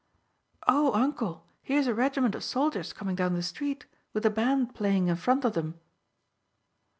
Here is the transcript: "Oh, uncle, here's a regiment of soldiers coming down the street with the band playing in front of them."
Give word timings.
"Oh, 0.67 0.95
uncle, 0.95 1.45
here's 1.61 1.85
a 1.85 1.93
regiment 1.93 2.33
of 2.33 2.43
soldiers 2.43 2.91
coming 2.91 3.15
down 3.15 3.35
the 3.35 3.43
street 3.43 3.85
with 4.13 4.23
the 4.23 4.31
band 4.31 4.73
playing 4.73 5.09
in 5.09 5.15
front 5.15 5.45
of 5.45 5.53
them." 5.53 5.79